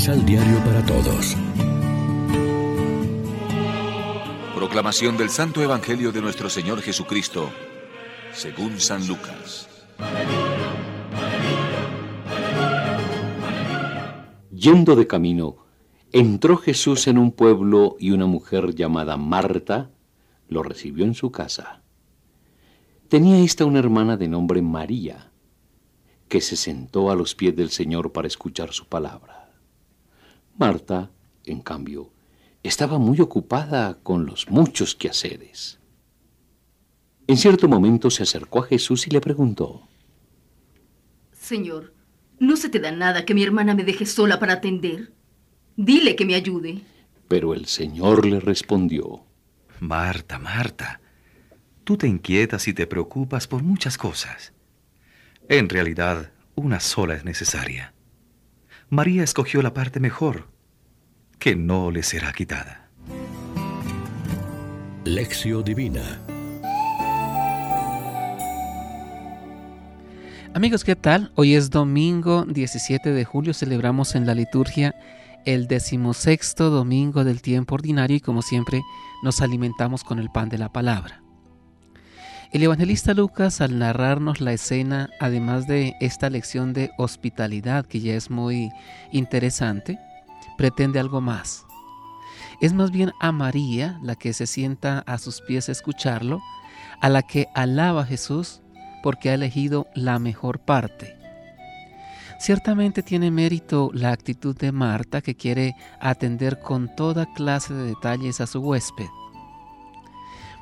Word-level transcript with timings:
Misal 0.00 0.24
Diario 0.24 0.64
para 0.64 0.82
Todos. 0.86 1.36
Proclamación 4.54 5.18
del 5.18 5.28
Santo 5.28 5.62
Evangelio 5.62 6.10
de 6.10 6.22
nuestro 6.22 6.48
Señor 6.48 6.80
Jesucristo, 6.80 7.50
según 8.32 8.80
San 8.80 9.06
Lucas. 9.06 9.68
Yendo 14.50 14.96
de 14.96 15.06
camino, 15.06 15.66
entró 16.12 16.56
Jesús 16.56 17.06
en 17.06 17.18
un 17.18 17.30
pueblo 17.30 17.96
y 18.00 18.12
una 18.12 18.24
mujer 18.24 18.74
llamada 18.74 19.18
Marta 19.18 19.90
lo 20.48 20.62
recibió 20.62 21.04
en 21.04 21.12
su 21.12 21.30
casa. 21.30 21.82
Tenía 23.08 23.38
esta 23.40 23.66
una 23.66 23.80
hermana 23.80 24.16
de 24.16 24.28
nombre 24.28 24.62
María, 24.62 25.30
que 26.30 26.40
se 26.40 26.56
sentó 26.56 27.10
a 27.10 27.14
los 27.14 27.34
pies 27.34 27.54
del 27.54 27.68
Señor 27.68 28.12
para 28.12 28.28
escuchar 28.28 28.72
su 28.72 28.86
palabra. 28.86 29.39
Marta, 30.60 31.10
en 31.46 31.62
cambio, 31.62 32.12
estaba 32.62 32.98
muy 32.98 33.18
ocupada 33.22 33.98
con 34.02 34.26
los 34.26 34.50
muchos 34.50 34.94
quehaceres. 34.94 35.80
En 37.26 37.38
cierto 37.38 37.66
momento 37.66 38.10
se 38.10 38.24
acercó 38.24 38.58
a 38.58 38.66
Jesús 38.66 39.06
y 39.06 39.10
le 39.10 39.22
preguntó, 39.22 39.88
Señor, 41.32 41.94
¿no 42.38 42.58
se 42.58 42.68
te 42.68 42.78
da 42.78 42.92
nada 42.92 43.24
que 43.24 43.32
mi 43.32 43.42
hermana 43.42 43.74
me 43.74 43.84
deje 43.84 44.04
sola 44.04 44.38
para 44.38 44.52
atender? 44.52 45.14
Dile 45.76 46.14
que 46.14 46.26
me 46.26 46.34
ayude. 46.34 46.82
Pero 47.26 47.54
el 47.54 47.64
Señor 47.64 48.26
le 48.26 48.38
respondió, 48.38 49.24
Marta, 49.78 50.38
Marta, 50.38 51.00
tú 51.84 51.96
te 51.96 52.06
inquietas 52.06 52.68
y 52.68 52.74
te 52.74 52.86
preocupas 52.86 53.46
por 53.46 53.62
muchas 53.62 53.96
cosas. 53.96 54.52
En 55.48 55.70
realidad, 55.70 56.32
una 56.54 56.80
sola 56.80 57.14
es 57.14 57.24
necesaria. 57.24 57.94
María 58.92 59.22
escogió 59.22 59.62
la 59.62 59.72
parte 59.72 60.00
mejor, 60.00 60.48
que 61.38 61.54
no 61.54 61.92
le 61.92 62.02
será 62.02 62.32
quitada. 62.32 62.90
Lección 65.04 65.62
Divina 65.62 66.20
Amigos, 70.54 70.82
¿qué 70.82 70.96
tal? 70.96 71.30
Hoy 71.36 71.54
es 71.54 71.70
domingo 71.70 72.44
17 72.44 73.12
de 73.12 73.24
julio, 73.24 73.54
celebramos 73.54 74.16
en 74.16 74.26
la 74.26 74.34
liturgia 74.34 74.96
el 75.46 75.68
decimosexto 75.68 76.70
domingo 76.70 77.22
del 77.22 77.42
tiempo 77.42 77.76
ordinario 77.76 78.16
y 78.16 78.20
como 78.20 78.42
siempre 78.42 78.82
nos 79.22 79.40
alimentamos 79.40 80.02
con 80.02 80.18
el 80.18 80.30
pan 80.30 80.48
de 80.48 80.58
la 80.58 80.72
palabra. 80.72 81.22
El 82.52 82.64
evangelista 82.64 83.14
Lucas 83.14 83.60
al 83.60 83.78
narrarnos 83.78 84.40
la 84.40 84.52
escena, 84.52 85.08
además 85.20 85.68
de 85.68 85.94
esta 86.00 86.28
lección 86.30 86.72
de 86.72 86.90
hospitalidad 86.98 87.86
que 87.86 88.00
ya 88.00 88.14
es 88.14 88.28
muy 88.28 88.72
interesante, 89.12 90.00
pretende 90.58 90.98
algo 90.98 91.20
más. 91.20 91.64
Es 92.60 92.72
más 92.72 92.90
bien 92.90 93.12
a 93.20 93.30
María 93.30 94.00
la 94.02 94.16
que 94.16 94.32
se 94.32 94.48
sienta 94.48 95.04
a 95.06 95.18
sus 95.18 95.40
pies 95.42 95.68
a 95.68 95.72
escucharlo, 95.72 96.42
a 97.00 97.08
la 97.08 97.22
que 97.22 97.46
alaba 97.54 98.02
a 98.02 98.06
Jesús 98.06 98.62
porque 99.00 99.30
ha 99.30 99.34
elegido 99.34 99.86
la 99.94 100.18
mejor 100.18 100.58
parte. 100.58 101.16
Ciertamente 102.40 103.04
tiene 103.04 103.30
mérito 103.30 103.90
la 103.94 104.10
actitud 104.10 104.56
de 104.56 104.72
Marta 104.72 105.20
que 105.20 105.36
quiere 105.36 105.76
atender 106.00 106.58
con 106.58 106.92
toda 106.96 107.32
clase 107.32 107.74
de 107.74 107.84
detalles 107.84 108.40
a 108.40 108.48
su 108.48 108.58
huésped. 108.58 109.06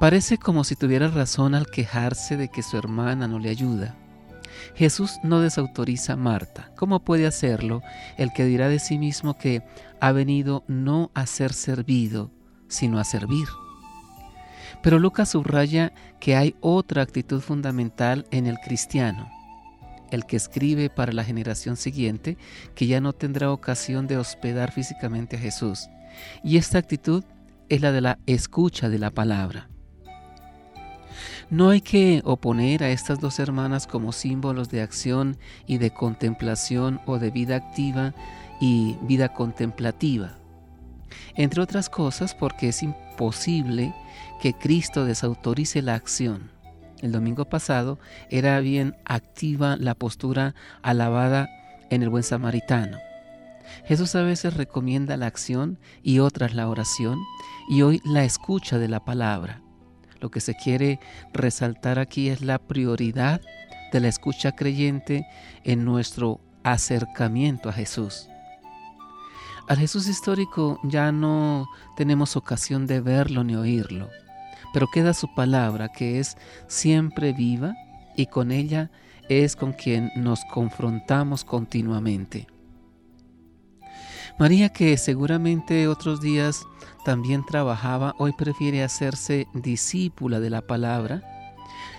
Parece 0.00 0.38
como 0.38 0.64
si 0.64 0.76
tuviera 0.76 1.08
razón 1.08 1.54
al 1.54 1.66
quejarse 1.66 2.38
de 2.38 2.48
que 2.48 2.62
su 2.62 2.78
hermana 2.78 3.28
no 3.28 3.38
le 3.38 3.50
ayuda. 3.50 3.96
Jesús 4.74 5.18
no 5.22 5.40
desautoriza 5.40 6.14
a 6.14 6.16
Marta. 6.16 6.72
¿Cómo 6.74 7.00
puede 7.00 7.26
hacerlo 7.26 7.82
el 8.16 8.32
que 8.32 8.46
dirá 8.46 8.70
de 8.70 8.78
sí 8.78 8.96
mismo 8.96 9.36
que 9.36 9.62
ha 10.00 10.12
venido 10.12 10.64
no 10.68 11.10
a 11.12 11.26
ser 11.26 11.52
servido, 11.52 12.30
sino 12.66 12.98
a 12.98 13.04
servir? 13.04 13.46
Pero 14.82 14.98
Lucas 14.98 15.28
subraya 15.28 15.92
que 16.18 16.34
hay 16.34 16.56
otra 16.62 17.02
actitud 17.02 17.42
fundamental 17.42 18.24
en 18.30 18.46
el 18.46 18.56
cristiano, 18.56 19.28
el 20.10 20.24
que 20.24 20.36
escribe 20.36 20.88
para 20.88 21.12
la 21.12 21.24
generación 21.24 21.76
siguiente 21.76 22.38
que 22.74 22.86
ya 22.86 23.02
no 23.02 23.12
tendrá 23.12 23.52
ocasión 23.52 24.06
de 24.06 24.16
hospedar 24.16 24.72
físicamente 24.72 25.36
a 25.36 25.40
Jesús. 25.40 25.90
Y 26.42 26.56
esta 26.56 26.78
actitud 26.78 27.22
es 27.68 27.82
la 27.82 27.92
de 27.92 28.00
la 28.00 28.18
escucha 28.24 28.88
de 28.88 28.98
la 28.98 29.10
palabra. 29.10 29.69
No 31.50 31.70
hay 31.70 31.80
que 31.80 32.22
oponer 32.24 32.84
a 32.84 32.90
estas 32.90 33.18
dos 33.18 33.40
hermanas 33.40 33.88
como 33.88 34.12
símbolos 34.12 34.68
de 34.68 34.82
acción 34.82 35.36
y 35.66 35.78
de 35.78 35.90
contemplación 35.90 37.00
o 37.06 37.18
de 37.18 37.32
vida 37.32 37.56
activa 37.56 38.14
y 38.60 38.96
vida 39.02 39.32
contemplativa. 39.32 40.36
Entre 41.34 41.60
otras 41.60 41.88
cosas 41.88 42.36
porque 42.36 42.68
es 42.68 42.84
imposible 42.84 43.92
que 44.40 44.52
Cristo 44.52 45.04
desautorice 45.04 45.82
la 45.82 45.94
acción. 45.94 46.52
El 47.00 47.10
domingo 47.10 47.46
pasado 47.46 47.98
era 48.28 48.60
bien 48.60 48.94
activa 49.04 49.76
la 49.76 49.96
postura 49.96 50.54
alabada 50.82 51.48
en 51.90 52.04
el 52.04 52.10
buen 52.10 52.22
samaritano. 52.22 52.98
Jesús 53.86 54.14
a 54.14 54.22
veces 54.22 54.54
recomienda 54.54 55.16
la 55.16 55.26
acción 55.26 55.80
y 56.04 56.20
otras 56.20 56.54
la 56.54 56.68
oración 56.68 57.18
y 57.68 57.82
hoy 57.82 58.00
la 58.04 58.22
escucha 58.22 58.78
de 58.78 58.86
la 58.86 59.04
palabra. 59.04 59.62
Lo 60.20 60.30
que 60.30 60.40
se 60.40 60.54
quiere 60.54 61.00
resaltar 61.32 61.98
aquí 61.98 62.28
es 62.28 62.42
la 62.42 62.58
prioridad 62.58 63.40
de 63.92 64.00
la 64.00 64.08
escucha 64.08 64.52
creyente 64.52 65.26
en 65.64 65.84
nuestro 65.84 66.40
acercamiento 66.62 67.68
a 67.68 67.72
Jesús. 67.72 68.28
Al 69.68 69.78
Jesús 69.78 70.08
histórico 70.08 70.80
ya 70.82 71.12
no 71.12 71.68
tenemos 71.96 72.36
ocasión 72.36 72.86
de 72.86 73.00
verlo 73.00 73.44
ni 73.44 73.54
oírlo, 73.54 74.08
pero 74.72 74.88
queda 74.92 75.14
su 75.14 75.32
palabra 75.34 75.88
que 75.88 76.18
es 76.18 76.36
siempre 76.66 77.32
viva 77.32 77.74
y 78.16 78.26
con 78.26 78.50
ella 78.50 78.90
es 79.28 79.54
con 79.54 79.72
quien 79.72 80.10
nos 80.16 80.44
confrontamos 80.46 81.44
continuamente. 81.44 82.48
María, 84.40 84.70
que 84.70 84.96
seguramente 84.96 85.86
otros 85.86 86.22
días 86.22 86.66
también 87.04 87.44
trabajaba, 87.44 88.14
hoy 88.16 88.32
prefiere 88.32 88.82
hacerse 88.82 89.46
discípula 89.52 90.40
de 90.40 90.48
la 90.48 90.62
palabra. 90.62 91.22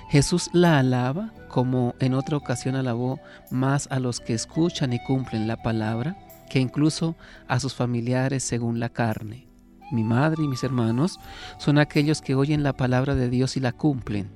Jesús 0.10 0.50
la 0.52 0.80
alaba, 0.80 1.32
como 1.50 1.94
en 2.00 2.16
otra 2.16 2.38
ocasión 2.38 2.76
alabó 2.76 3.20
más 3.52 3.88
a 3.92 4.00
los 4.00 4.20
que 4.20 4.34
escuchan 4.34 4.92
y 4.92 4.98
cumplen 5.04 5.48
la 5.48 5.62
palabra, 5.62 6.18
que 6.50 6.58
incluso 6.58 7.16
a 7.48 7.60
sus 7.60 7.76
familiares 7.76 8.44
según 8.44 8.80
la 8.80 8.90
carne. 8.90 9.48
Mi 9.92 10.04
madre 10.04 10.44
y 10.44 10.48
mis 10.48 10.64
hermanos 10.64 11.20
son 11.60 11.78
aquellos 11.78 12.24
que 12.24 12.34
oyen 12.34 12.64
la 12.64 12.74
palabra 12.74 13.14
de 13.14 13.30
Dios 13.30 13.56
y 13.56 13.60
la 13.60 13.72
cumplen. 13.72 14.32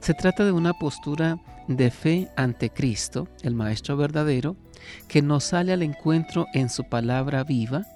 Se 0.00 0.12
trata 0.12 0.44
de 0.44 0.52
una 0.52 0.74
postura 0.74 1.38
de 1.66 1.90
fe 1.90 2.28
ante 2.36 2.68
Cristo, 2.68 3.26
el 3.40 3.54
Maestro 3.54 3.96
verdadero, 3.96 4.54
que 5.08 5.22
nos 5.22 5.44
sale 5.44 5.72
al 5.72 5.82
encuentro 5.82 6.46
en 6.54 6.68
su 6.68 6.84
palabra 6.84 7.44
viva 7.44 7.86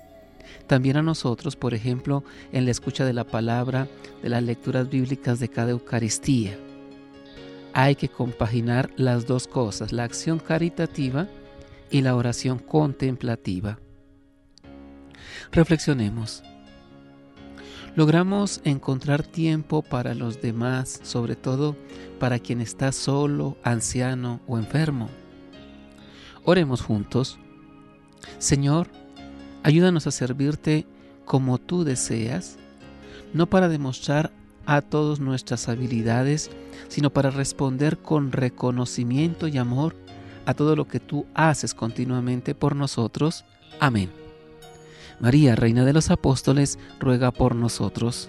también 0.67 0.97
a 0.97 1.03
nosotros, 1.03 1.57
por 1.57 1.75
ejemplo, 1.75 2.25
en 2.53 2.65
la 2.65 2.71
escucha 2.71 3.05
de 3.05 3.13
la 3.13 3.25
palabra, 3.25 3.89
de 4.23 4.29
las 4.29 4.43
lecturas 4.43 4.89
bíblicas 4.89 5.39
de 5.41 5.49
cada 5.49 5.71
Eucaristía. 5.71 6.57
Hay 7.73 7.97
que 7.97 8.09
compaginar 8.09 8.91
las 8.97 9.27
dos 9.27 9.47
cosas, 9.47 9.93
la 9.93 10.05
acción 10.05 10.39
caritativa 10.39 11.29
y 11.91 12.03
la 12.03 12.15
oración 12.15 12.59
contemplativa. 12.59 13.79
Reflexionemos. 15.53 16.43
Logramos 17.97 18.61
encontrar 18.65 19.23
tiempo 19.23 19.83
para 19.83 20.15
los 20.15 20.41
demás, 20.41 21.01
sobre 21.03 21.37
todo 21.37 21.77
para 22.19 22.39
quien 22.39 22.61
está 22.61 22.91
solo, 22.91 23.57
anciano 23.63 24.41
o 24.47 24.59
enfermo. 24.59 25.09
Oremos 26.45 26.83
juntos. 26.83 27.39
Señor, 28.39 28.89
Ayúdanos 29.65 30.07
a 30.07 30.11
servirte 30.11 30.87
como 31.25 31.57
tú 31.57 31.85
deseas, 31.85 32.59
no 33.33 33.47
para 33.47 33.71
demostrar 33.71 34.31
a 34.67 34.83
todos 34.83 35.21
nuestras 35.21 35.71
habilidades, 35.71 36.51
sino 36.89 37.09
para 37.09 37.31
responder 37.31 37.97
con 37.97 38.31
reconocimiento 38.31 39.49
y 39.49 39.57
amor 39.57 39.97
a 40.45 40.53
todo 40.53 40.77
lo 40.77 40.87
que 40.87 41.01
tú 41.01 41.25
haces 41.33 41.73
continuamente 41.73 42.55
por 42.55 42.77
nosotros. 42.77 43.47
Amén. 43.81 44.11
María, 45.19 45.57
Reina 45.57 45.87
de 45.87 45.95
los 45.95 46.11
Apóstoles, 46.11 46.79
ruega 47.01 47.31
por 47.31 47.55
nosotros. 47.55 48.29